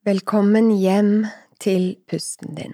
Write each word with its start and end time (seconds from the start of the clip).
Velkommen 0.00 0.70
hjem 0.80 1.26
til 1.60 1.98
pusten 2.08 2.54
din. 2.56 2.72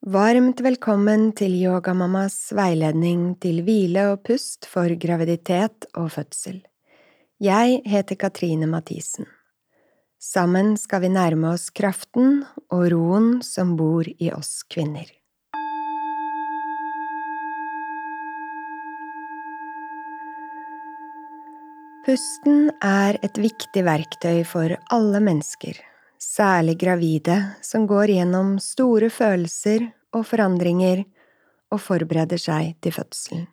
Varmt 0.00 0.62
velkommen 0.64 1.26
til 1.36 1.52
Yogamammas 1.60 2.38
veiledning 2.56 3.34
til 3.36 3.60
hvile 3.66 4.06
og 4.14 4.22
pust 4.24 4.64
for 4.64 4.88
graviditet 4.96 5.84
og 5.92 6.08
fødsel. 6.14 6.62
Jeg 7.36 7.82
heter 7.84 8.16
Katrine 8.16 8.64
Mathisen. 8.64 9.28
Sammen 10.16 10.78
skal 10.80 11.04
vi 11.04 11.12
nærme 11.12 11.52
oss 11.52 11.68
kraften 11.68 12.40
og 12.72 12.88
roen 12.96 13.42
som 13.44 13.76
bor 13.76 14.08
i 14.08 14.32
oss 14.32 14.62
kvinner. 14.64 15.12
Pusten 22.04 22.66
er 22.84 23.16
et 23.24 23.38
viktig 23.40 23.80
verktøy 23.86 24.42
for 24.44 24.74
alle 24.92 25.22
mennesker, 25.24 25.78
særlig 26.20 26.74
gravide 26.82 27.38
som 27.64 27.86
går 27.88 28.12
gjennom 28.12 28.58
store 28.60 29.08
følelser 29.08 29.86
og 30.12 30.26
forandringer 30.28 31.00
og 31.72 31.80
forbereder 31.80 32.42
seg 32.42 32.74
til 32.84 32.92
fødselen. 32.92 33.46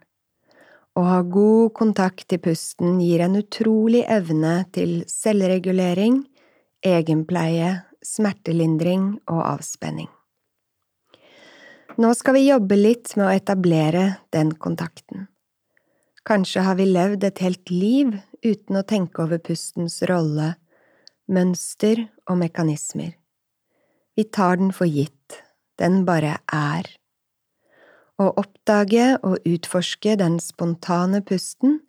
Å 0.99 1.05
ha 1.07 1.21
god 1.23 1.71
kontakt 1.79 2.35
i 2.35 2.41
pusten 2.43 2.99
gir 2.99 3.23
en 3.23 3.39
utrolig 3.39 4.03
evne 4.11 4.65
til 4.75 4.97
selvregulering, 5.07 6.19
egenpleie, 6.83 7.77
smertelindring 8.03 9.13
og 9.31 9.45
avspenning. 9.45 10.11
Nå 12.03 12.11
skal 12.19 12.35
vi 12.35 12.49
jobbe 12.49 12.75
litt 12.75 13.15
med 13.15 13.29
å 13.29 13.35
etablere 13.39 14.09
den 14.35 14.51
kontakten. 14.59 15.29
Kanskje 16.31 16.61
har 16.63 16.77
vi 16.79 16.85
levd 16.87 17.25
et 17.27 17.39
helt 17.43 17.71
liv 17.73 18.13
uten 18.39 18.77
å 18.79 18.85
tenke 18.87 19.19
over 19.19 19.41
pustens 19.43 19.97
rolle, 20.07 20.53
mønster 21.27 22.05
og 22.31 22.37
mekanismer. 22.39 23.17
Vi 24.15 24.23
tar 24.31 24.61
den 24.61 24.71
for 24.71 24.87
gitt, 24.87 25.41
den 25.75 26.05
bare 26.07 26.37
er. 26.55 26.87
Å 28.15 28.29
oppdage 28.39 29.09
og 29.27 29.43
utforske 29.43 30.15
den 30.23 30.39
spontane 30.39 31.19
pusten 31.19 31.81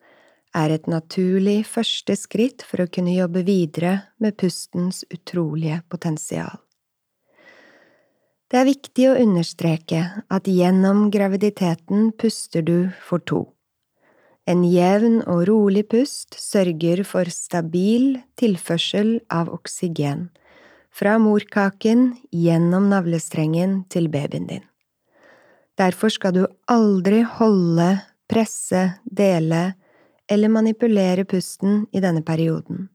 er 0.59 0.75
et 0.75 0.91
naturlig 0.91 1.61
første 1.71 2.19
skritt 2.19 2.67
for 2.67 2.83
å 2.83 2.91
kunne 2.91 3.15
jobbe 3.15 3.47
videre 3.47 3.95
med 4.19 4.41
pustens 4.43 5.05
utrolige 5.15 5.85
potensial. 5.87 6.59
Det 8.51 8.59
er 8.59 8.71
viktig 8.75 9.11
å 9.13 9.17
understreke 9.23 10.05
at 10.27 10.51
gjennom 10.51 11.13
graviditeten 11.15 12.11
puster 12.19 12.67
du 12.67 12.79
for 13.07 13.23
to. 13.23 13.45
En 14.43 14.65
jevn 14.67 15.21
og 15.31 15.45
rolig 15.47 15.85
pust 15.93 16.35
sørger 16.35 17.05
for 17.07 17.31
stabil 17.31 18.17
tilførsel 18.41 19.21
av 19.31 19.53
oksygen 19.55 20.31
fra 20.93 21.15
morkaken 21.23 22.09
gjennom 22.35 22.89
navlestrengen 22.91 23.85
til 23.93 24.11
babyen 24.13 24.49
din. 24.51 24.65
Derfor 25.79 26.11
skal 26.13 26.35
du 26.35 26.43
aldri 26.69 27.23
holde, 27.23 28.03
presse, 28.29 28.99
dele 29.07 29.77
eller 30.27 30.51
manipulere 30.53 31.25
pusten 31.25 31.87
i 31.95 32.03
denne 32.03 32.25
perioden. 32.27 32.89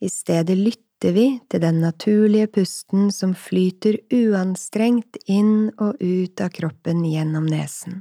I 0.00 0.08
stedet 0.08 0.56
lytter 0.56 1.12
vi 1.12 1.26
til 1.52 1.60
den 1.60 1.82
naturlige 1.84 2.48
pusten 2.48 3.10
som 3.12 3.36
flyter 3.36 4.00
uanstrengt 4.08 5.20
inn 5.28 5.68
og 5.76 6.00
ut 6.00 6.40
av 6.40 6.48
kroppen 6.56 7.04
gjennom 7.04 7.44
nesen 7.44 8.00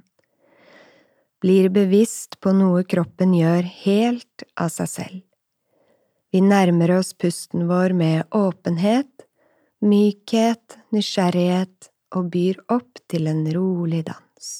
blir 1.42 1.70
bevisst 1.70 2.40
på 2.44 2.54
noe 2.56 2.84
kroppen 2.84 3.34
gjør 3.38 3.68
helt 3.84 4.46
av 4.60 4.72
seg 4.74 4.92
selv. 4.92 5.22
Vi 6.32 6.42
nærmer 6.46 7.00
oss 7.00 7.14
pusten 7.18 7.66
vår 7.70 7.96
med 7.98 8.36
åpenhet, 8.36 9.26
mykhet, 9.82 10.78
nysgjerrighet 10.94 11.90
og 12.18 12.30
byr 12.34 12.60
opp 12.70 13.02
til 13.10 13.30
en 13.32 13.46
rolig 13.56 14.04
dans. 14.10 14.52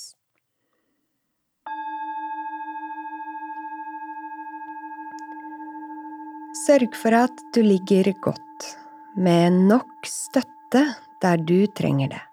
Sørg 6.66 6.98
for 6.98 7.16
at 7.18 7.46
du 7.54 7.62
ligger 7.66 8.12
godt, 8.22 8.66
med 9.18 9.62
nok 9.70 10.10
støtte 10.10 10.84
der 11.22 11.42
du 11.42 11.68
trenger 11.78 12.12
det. 12.14 12.26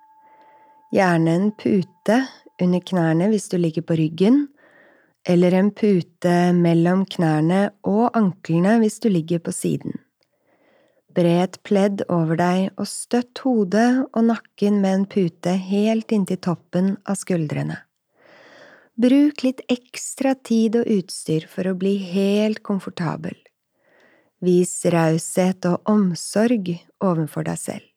Gjerne 0.95 1.37
en 1.37 1.53
pute 1.57 2.19
under 2.63 2.81
knærne 2.81 3.31
hvis 3.33 3.49
du 3.53 3.59
ligger 3.61 3.85
på 3.87 3.97
ryggen, 3.99 4.47
eller 5.27 5.55
en 5.59 5.71
pute 5.75 6.35
mellom 6.55 7.05
knærne 7.11 7.71
og 7.87 8.17
anklene 8.17 8.77
hvis 8.83 9.01
du 9.03 9.09
ligger 9.11 9.43
på 9.43 9.55
siden. 9.55 9.97
Bre 11.17 11.33
et 11.47 11.57
pledd 11.65 12.05
over 12.13 12.37
deg 12.37 12.77
og 12.77 12.87
støtt 12.91 13.41
hodet 13.47 13.89
og 14.05 14.29
nakken 14.29 14.83
med 14.83 14.99
en 14.99 15.09
pute 15.09 15.57
helt 15.71 16.13
inntil 16.13 16.41
toppen 16.45 16.95
av 17.09 17.17
skuldrene. 17.17 17.79
Bruk 18.97 19.43
litt 19.45 19.63
ekstra 19.73 20.35
tid 20.37 20.77
og 20.81 20.89
utstyr 20.93 21.49
for 21.49 21.69
å 21.69 21.77
bli 21.77 21.97
helt 22.13 22.63
komfortabel. 22.65 23.37
Vis 24.45 24.79
raushet 24.93 25.65
og 25.69 25.89
omsorg 25.89 26.71
overfor 27.05 27.49
deg 27.49 27.61
selv. 27.61 27.96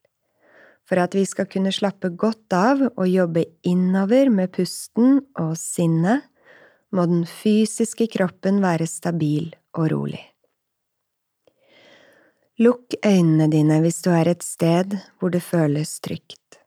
For 0.90 0.98
at 0.98 1.14
vi 1.14 1.22
skal 1.22 1.46
kunne 1.46 1.70
slappe 1.70 2.10
godt 2.18 2.50
av 2.50 2.80
og 2.90 3.06
jobbe 3.06 3.44
innover 3.62 4.26
med 4.34 4.50
pusten 4.56 5.20
og 5.38 5.52
sinnet, 5.54 6.26
må 6.90 7.04
den 7.06 7.22
fysiske 7.30 8.08
kroppen 8.10 8.58
være 8.58 8.90
stabil 8.90 9.52
og 9.78 9.86
rolig. 9.92 10.24
Lukk 12.58 12.98
øynene 13.06 13.46
dine 13.54 13.78
hvis 13.84 14.02
du 14.02 14.10
er 14.10 14.34
et 14.34 14.42
sted 14.42 14.98
hvor 15.20 15.30
det 15.30 15.44
føles 15.46 15.94
trygt. 16.02 16.58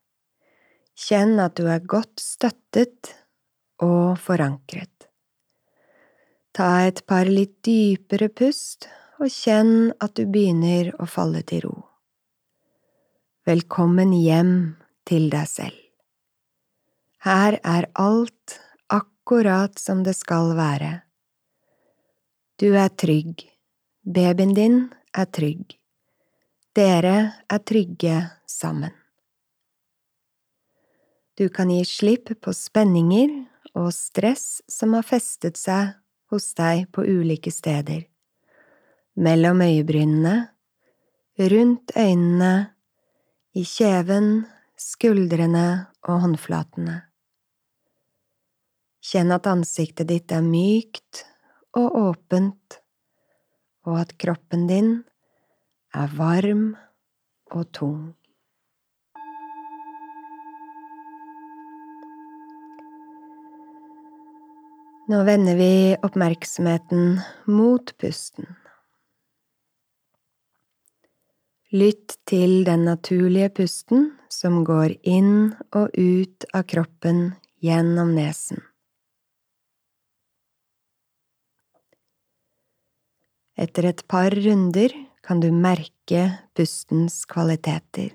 Kjenn 0.95 1.35
at 1.43 1.59
du 1.59 1.67
er 1.67 1.83
godt 1.83 2.23
støttet 2.23 3.11
og 3.83 4.15
forankret. 4.23 5.09
Ta 6.55 6.85
et 6.87 7.03
par 7.09 7.27
litt 7.27 7.59
dypere 7.67 8.31
pust 8.31 8.87
og 9.19 9.27
kjenn 9.27 9.91
at 9.99 10.15
du 10.15 10.23
begynner 10.23 10.95
å 10.95 11.09
falle 11.11 11.43
til 11.43 11.67
ro. 11.67 11.82
Velkommen 13.43 14.13
hjem 14.15 14.51
til 15.03 15.25
deg 15.27 15.49
selv. 15.51 15.75
Her 17.27 17.57
er 17.59 17.89
alt 17.99 18.53
akkurat 18.87 19.75
som 19.75 20.05
det 20.05 20.13
skal 20.15 20.53
være. 20.55 21.01
Du 22.55 22.69
er 22.71 22.87
trygg, 22.87 23.43
babyen 24.07 24.55
din 24.55 24.77
er 25.11 25.27
trygg, 25.27 25.75
dere 26.71 27.17
er 27.51 27.59
trygge 27.67 28.21
sammen. 28.47 28.95
Du 31.35 31.49
kan 31.51 31.67
gi 31.67 31.83
slipp 31.83 32.31
på 32.39 32.55
spenninger 32.55 33.41
og 33.75 33.91
stress 33.91 34.61
som 34.71 34.95
har 34.95 35.03
festet 35.03 35.59
seg 35.59 35.97
hos 36.31 36.53
deg 36.55 36.87
på 36.95 37.03
ulike 37.03 37.51
steder, 37.51 38.05
mellom 39.19 39.67
øyebrynene, 39.67 40.37
rundt 41.51 41.91
øynene 41.99 42.53
i 43.53 43.61
kjeven, 43.69 44.47
skuldrene 44.79 45.85
og 46.09 46.23
håndflatene. 46.23 46.95
Kjenn 49.03 49.33
at 49.35 49.49
ansiktet 49.51 50.09
ditt 50.09 50.33
er 50.33 50.41
mykt 50.41 51.21
og 51.77 51.93
åpent, 51.99 52.79
og 53.85 53.99
at 53.99 54.15
kroppen 54.17 54.65
din 54.69 54.91
er 55.93 56.17
varm 56.17 56.71
og 57.53 57.69
tung. 57.77 58.01
Nå 65.11 65.19
vender 65.27 65.59
vi 65.59 65.71
oppmerksomheten 65.99 67.17
mot 67.51 67.91
pusten. 67.99 68.47
Lytt 71.73 72.19
til 72.29 72.59
den 72.67 72.83
naturlige 72.85 73.49
pusten 73.57 74.11
som 74.29 74.59
går 74.61 74.91
inn 75.09 75.55
og 75.73 75.95
ut 75.97 76.45
av 76.53 76.67
kroppen 76.69 77.31
gjennom 77.65 78.11
nesen. 78.13 78.61
Etter 83.57 83.89
et 83.89 84.03
par 84.05 84.37
runder 84.37 84.93
kan 85.25 85.41
du 85.41 85.49
merke 85.49 86.27
pustens 86.53 87.23
kvaliteter. 87.25 88.11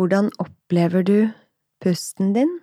Hvordan 0.00 0.32
opplever 0.40 1.04
du 1.04 1.18
pusten 1.84 2.32
din? 2.32 2.56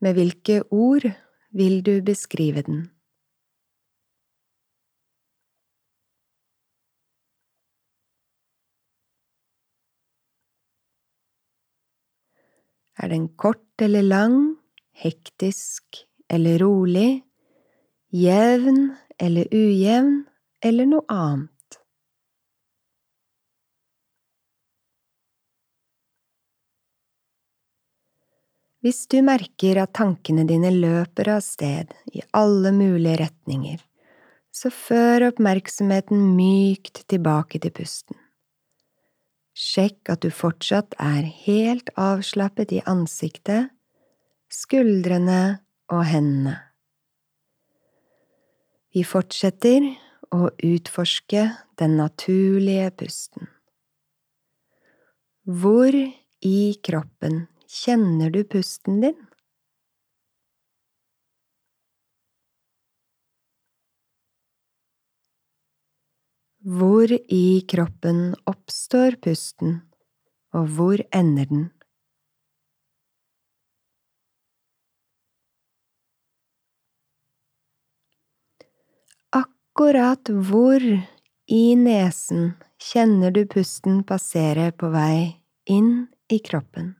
Med 0.00 0.16
hvilke 0.16 0.62
ord 0.72 1.04
vil 1.52 1.82
du 1.84 2.00
beskrive 2.00 2.62
den? 2.64 2.88
Er 12.96 13.08
den 13.12 13.28
kort 13.36 13.80
eller 13.80 14.02
lang, 14.02 14.56
hektisk 14.92 16.02
eller 16.28 16.58
rolig, 16.64 17.22
jevn 18.12 18.90
eller 19.20 19.48
ujevn 19.52 20.24
eller 20.64 20.88
noe 20.88 21.08
annet. 21.08 21.59
Hvis 28.80 29.04
du 29.12 29.18
merker 29.20 29.82
at 29.82 29.92
tankene 29.98 30.46
dine 30.48 30.70
løper 30.72 31.28
av 31.34 31.42
sted 31.44 31.90
i 32.16 32.22
alle 32.32 32.72
mulige 32.72 33.18
retninger, 33.20 33.82
så 34.50 34.72
før 34.72 35.26
oppmerksomheten 35.28 36.22
mykt 36.32 37.02
tilbake 37.12 37.60
til 37.60 37.74
pusten. 37.76 38.16
Sjekk 39.52 40.08
at 40.14 40.24
du 40.24 40.30
fortsatt 40.32 40.96
er 40.96 41.28
helt 41.44 41.92
avslappet 42.00 42.72
i 42.72 42.80
ansiktet, 42.88 43.68
skuldrene 44.48 45.60
og 45.92 46.04
hendene. 46.08 46.56
Vi 48.96 49.04
fortsetter 49.06 49.84
å 50.34 50.48
utforske 50.66 51.44
den 51.78 52.00
naturlige 52.00 52.88
pusten. 52.96 53.52
Hvor 55.44 55.94
i 55.94 56.60
kroppen 56.82 57.44
kjenner 57.78 58.30
du 58.34 58.42
pusten 58.44 59.00
din? 59.00 59.18
Hvor 66.78 67.12
i 67.32 67.60
kroppen 67.72 68.18
oppstår 68.52 69.16
pusten, 69.24 69.76
og 70.52 70.68
hvor 70.76 71.02
ender 71.22 71.48
den? 71.52 71.68
Akkurat 79.32 80.28
hvor 80.50 80.84
i 81.46 81.62
nesen 81.82 82.52
kjenner 82.90 83.34
du 83.34 83.42
pusten 83.56 84.02
passere 84.12 84.70
på 84.72 84.92
vei 84.94 85.42
inn 85.80 85.92
i 86.28 86.38
kroppen? 86.50 86.99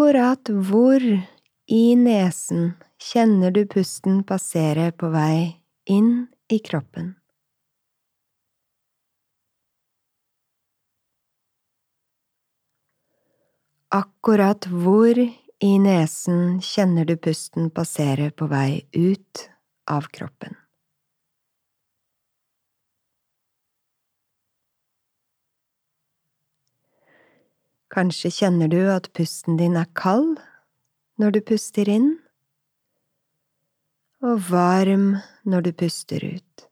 Akkurat 0.00 0.48
hvor 0.48 1.02
i 1.68 1.94
nesen 1.94 2.70
kjenner 2.96 3.50
du 3.52 3.66
pusten 3.68 4.22
passere 4.24 4.86
på 4.96 5.10
vei 5.12 5.60
inn 5.92 6.24
i 6.48 6.56
kroppen? 6.64 7.10
Akkurat 13.92 14.70
hvor 14.72 15.20
i 15.20 15.72
nesen 15.84 16.64
kjenner 16.64 17.04
du 17.04 17.18
pusten 17.20 17.68
passere 17.68 18.32
på 18.32 18.48
vei 18.48 18.80
ut 18.96 19.44
av 19.84 20.08
kroppen? 20.16 20.59
Kanskje 27.90 28.30
kjenner 28.30 28.70
du 28.70 28.84
at 28.86 29.08
pusten 29.18 29.56
din 29.58 29.74
er 29.74 29.88
kald 29.98 30.36
når 31.18 31.34
du 31.34 31.40
puster 31.42 31.88
inn, 31.90 32.12
og 34.22 34.44
varm 34.46 35.16
når 35.42 35.64
du 35.66 35.70
puster 35.82 36.22
ut. 36.22 36.66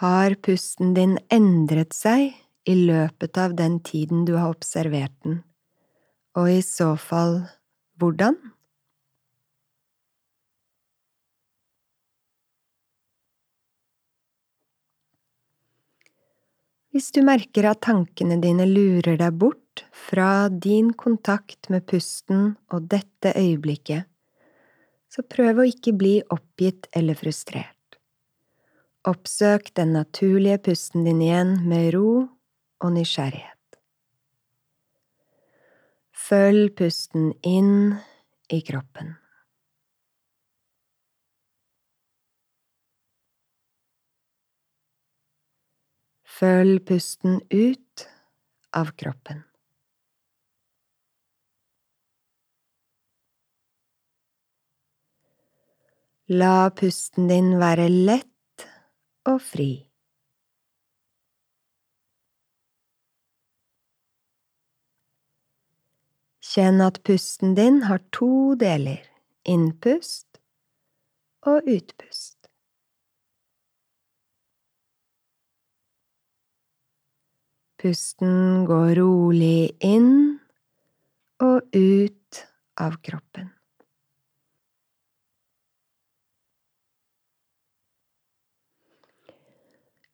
Har 0.00 0.34
pusten 0.40 0.96
din 0.96 1.18
endret 1.30 1.92
seg 1.92 2.32
i 2.64 2.78
løpet 2.88 3.36
av 3.38 3.52
den 3.60 3.82
tiden 3.84 4.24
du 4.24 4.32
har 4.38 4.56
observert 4.56 5.12
den, 5.26 5.42
og 6.40 6.48
i 6.56 6.62
så 6.64 6.94
fall 6.96 7.42
hvordan? 8.00 8.40
Hvis 16.92 17.08
du 17.16 17.22
merker 17.24 17.70
at 17.70 17.80
tankene 17.86 18.36
dine 18.42 18.66
lurer 18.68 19.16
deg 19.16 19.36
bort 19.40 19.80
fra 19.96 20.50
din 20.52 20.90
kontakt 20.92 21.70
med 21.72 21.86
pusten 21.88 22.50
og 22.68 22.90
dette 22.92 23.32
øyeblikket, 23.32 24.04
så 25.08 25.24
prøv 25.24 25.62
å 25.62 25.66
ikke 25.68 25.94
bli 25.96 26.18
oppgitt 26.32 26.90
eller 26.92 27.16
frustrert. 27.16 27.96
Oppsøk 29.08 29.72
den 29.76 29.96
naturlige 29.96 30.60
pusten 30.68 31.08
din 31.08 31.24
igjen 31.24 31.56
med 31.68 31.94
ro 31.96 32.12
og 32.84 32.92
nysgjerrighet. 32.92 33.80
Følg 36.12 36.76
pusten 36.76 37.32
inn 37.40 37.96
i 38.52 38.60
kroppen. 38.68 39.16
Følg 46.42 46.80
pusten 46.82 47.36
ut 47.54 48.02
av 48.74 48.88
kroppen. 48.98 49.44
La 56.34 56.72
pusten 56.74 57.30
din 57.30 57.52
være 57.62 57.86
lett 57.92 58.66
og 59.30 59.38
fri. 59.52 59.70
Kjenn 66.52 66.82
at 66.82 67.04
pusten 67.06 67.54
din 67.54 67.84
har 67.86 68.02
to 68.10 68.58
deler, 68.58 68.98
innpust 69.46 70.42
og 71.46 71.70
utpust. 71.70 72.31
Pusten 77.82 78.62
går 78.68 78.94
rolig 79.00 79.72
inn 79.82 80.38
og 81.42 81.74
ut 81.74 82.44
av 82.78 83.00
kroppen. 83.02 83.50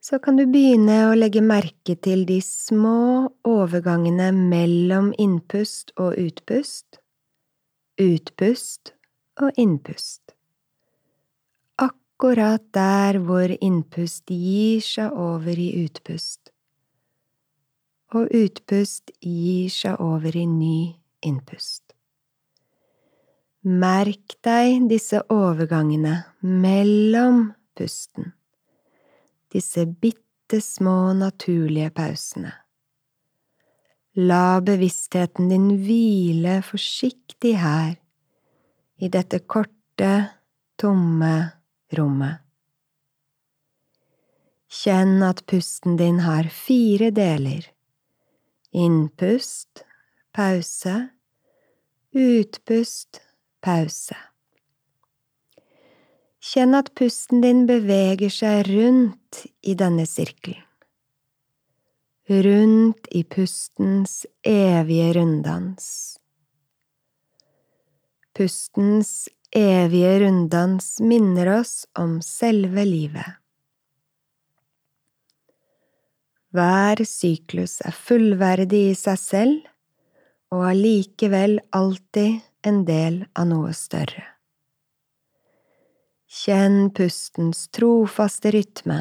så 0.08 0.16
kan 0.24 0.38
du 0.38 0.46
begynne 0.48 0.94
å 1.10 1.16
legge 1.18 1.42
merke 1.44 1.92
til 2.00 2.22
de 2.28 2.38
små 2.44 3.28
overgangene 3.48 4.30
mellom 4.32 5.10
innpust 5.20 5.92
og 6.00 6.16
utpust, 6.16 7.00
utpust 8.00 8.94
og 9.42 9.58
innpust. 9.60 10.32
Akkurat 11.84 12.64
der 12.72 13.20
hvor 13.20 13.52
innpust 13.52 14.32
gir 14.32 14.80
seg 14.86 15.12
over 15.12 15.60
i 15.60 15.68
utpust, 15.82 16.54
og 18.14 18.32
utpust 18.32 19.12
gir 19.20 19.68
seg 19.72 20.00
over 20.00 20.36
i 20.36 20.46
ny 20.48 20.78
innpust. 21.26 21.84
Merk 23.68 24.38
deg 24.46 24.88
disse 24.88 25.20
overgangene 25.34 26.22
mellom 26.40 27.48
pusten 27.76 28.32
disse 29.52 29.86
bitte 29.86 30.60
små 30.60 31.12
naturlige 31.12 31.90
pausene. 31.90 32.52
La 34.18 34.60
bevisstheten 34.64 35.48
din 35.52 35.70
hvile 35.84 36.58
forsiktig 36.66 37.54
her, 37.60 37.94
i 38.98 39.08
dette 39.08 39.44
korte, 39.46 40.12
tomme 40.78 41.34
rommet. 41.94 42.42
Kjenn 44.68 45.22
at 45.24 45.44
pusten 45.48 45.96
din 45.96 46.18
har 46.26 46.50
fire 46.52 47.12
deler. 47.14 47.62
Innpust, 48.72 49.84
pause, 50.32 51.08
utpust, 52.12 53.20
pause. 53.64 54.16
Kjenn 56.44 56.76
at 56.76 56.92
pusten 56.92 57.40
din 57.40 57.64
beveger 57.68 58.32
seg 58.32 58.68
rundt 58.68 59.46
i 59.64 59.72
denne 59.72 60.04
sirkelen. 60.04 60.66
Rundt 62.28 63.08
i 63.16 63.24
pustens 63.24 64.26
evige 64.44 65.14
runddans. 65.16 65.88
Pustens 68.36 69.30
evige 69.56 70.12
runddans 70.26 70.98
minner 71.00 71.54
oss 71.56 71.86
om 71.96 72.18
selve 72.20 72.84
livet. 72.84 73.40
Hver 76.56 77.02
syklus 77.04 77.82
er 77.84 77.92
fullverdig 77.92 78.86
i 78.92 78.96
seg 78.96 79.20
selv 79.20 80.54
og 80.54 80.64
allikevel 80.70 81.58
alltid 81.76 82.40
en 82.64 82.82
del 82.88 83.20
av 83.36 83.50
noe 83.50 83.74
større. 83.76 84.24
Kjenn 86.28 86.90
pustens 86.96 87.66
trofaste 87.72 88.52
rytme, 88.52 88.98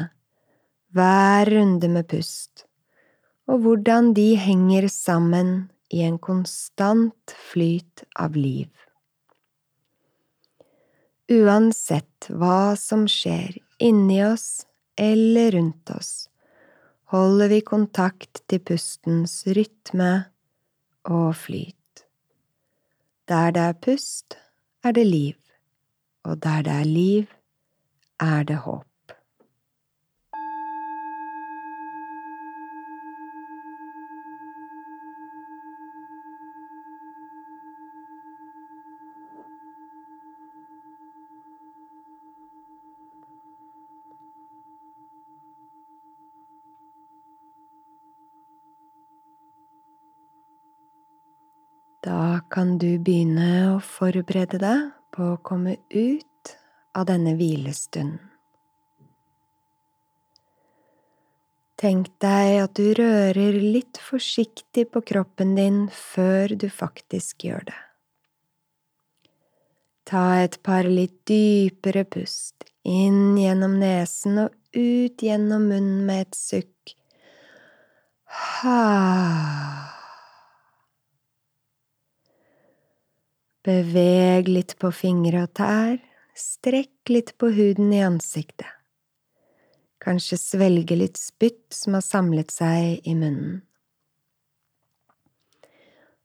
hver 0.92 1.48
runde 1.52 1.88
med 1.92 2.08
pust, 2.08 2.64
og 3.48 3.64
hvordan 3.64 4.12
de 4.16 4.30
henger 4.40 4.88
sammen 4.92 5.68
i 5.92 6.04
en 6.04 6.16
konstant 6.20 7.36
flyt 7.50 8.04
av 8.16 8.36
liv. 8.36 8.68
Uansett 11.28 12.28
hva 12.28 12.76
som 12.80 13.04
skjer 13.08 13.56
inni 13.84 14.22
oss 14.24 14.66
eller 14.96 15.52
rundt 15.56 15.92
oss, 15.92 16.27
holder 17.08 17.48
vi 17.48 17.60
kontakt 17.64 18.42
til 18.50 18.60
pustens 18.60 19.40
rytme 19.56 20.10
og 21.08 21.36
flyt. 21.36 22.04
Der 23.28 23.50
det 23.50 23.62
er 23.62 23.72
pust, 23.72 24.36
er 24.84 24.92
det 24.92 25.06
liv, 25.06 25.34
og 26.24 26.42
der 26.42 26.62
det 26.62 26.72
er 26.72 26.84
liv, 26.84 27.24
er 28.20 28.42
det 28.42 28.56
håp. 28.56 28.87
Kan 52.58 52.72
du 52.82 52.96
begynne 52.98 53.50
å 53.70 53.74
forberede 53.78 54.58
deg 54.58 54.86
på 55.14 55.26
å 55.30 55.40
komme 55.46 55.76
ut 55.94 56.50
av 56.98 57.04
denne 57.06 57.36
hvilestunden. 57.38 58.16
Tenk 61.78 62.08
deg 62.18 62.56
at 62.64 62.72
du 62.74 62.88
rører 62.98 63.60
litt 63.62 64.00
forsiktig 64.02 64.88
på 64.90 65.04
kroppen 65.06 65.52
din 65.54 65.76
før 65.94 66.56
du 66.58 66.66
faktisk 66.66 67.46
gjør 67.46 67.68
det. 67.68 67.76
Ta 70.10 70.24
et 70.42 70.58
par 70.66 70.88
litt 70.90 71.14
dypere 71.30 72.02
pust, 72.10 72.66
inn 72.82 73.38
gjennom 73.38 73.78
nesen 73.78 74.42
og 74.48 74.58
ut 74.74 75.22
gjennom 75.28 75.70
munnen 75.70 76.02
med 76.10 76.26
et 76.26 76.40
sukk. 76.40 76.96
Ha. 78.58 78.82
Beveg 83.68 84.46
litt 84.48 84.78
på 84.80 84.88
fingre 84.96 85.42
og 85.44 85.50
tær, 85.58 85.98
strekk 86.32 87.10
litt 87.12 87.34
på 87.36 87.50
huden 87.52 87.90
i 87.92 87.98
ansiktet. 88.00 88.70
Kanskje 90.00 90.38
svelge 90.40 90.96
litt 90.96 91.20
spytt 91.20 91.74
som 91.76 91.98
har 91.98 92.04
samlet 92.06 92.54
seg 92.54 93.04
i 93.04 93.12
munnen. 93.18 93.58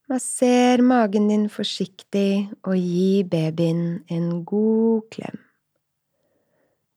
Masser 0.08 0.86
magen 0.88 1.28
din 1.34 1.50
forsiktig 1.52 2.48
og 2.64 2.80
gi 2.80 3.26
babyen 3.28 4.06
en 4.08 4.32
god 4.48 5.10
klem. 5.12 5.44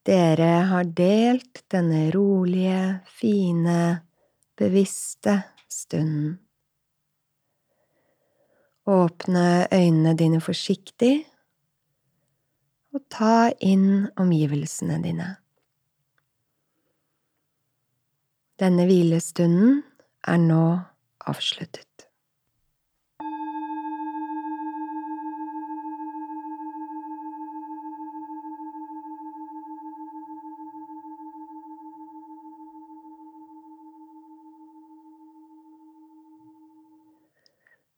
Dere 0.07 0.55
har 0.71 0.87
delt 0.95 1.65
denne 1.75 2.07
rolige, 2.15 3.01
fine, 3.19 3.81
bevisste 4.55 5.41
stunden. 5.67 6.37
Åpne 8.87 9.67
øynene 9.75 10.13
dine 10.19 10.41
forsiktig, 10.41 11.27
og 12.95 13.03
ta 13.11 13.51
inn 13.61 14.07
omgivelsene 14.17 15.01
dine. 15.03 15.27
Denne 18.63 18.87
hvilestunden 18.89 19.83
er 20.25 20.39
nå 20.41 20.63
avsluttet. 21.29 21.86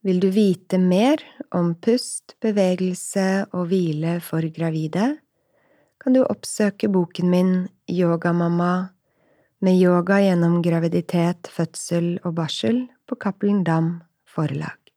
Vil 0.01 0.19
du 0.19 0.29
vite 0.31 0.77
mer 0.79 1.19
om 1.51 1.73
pust, 1.75 2.37
bevegelse 2.39 3.49
og 3.51 3.67
hvile 3.67 4.19
for 4.23 4.45
gravide, 4.55 5.17
kan 5.99 6.15
du 6.15 6.21
oppsøke 6.23 6.87
boken 6.87 7.27
min 7.27 7.51
Yogamamma 7.91 8.73
med 9.59 9.75
yoga 9.75 10.21
gjennom 10.23 10.61
graviditet, 10.63 11.51
fødsel 11.51 12.13
og 12.23 12.37
barsel 12.37 12.85
på 13.09 13.19
Cappelen 13.19 13.65
Dam 13.67 13.97
forlag. 14.23 14.88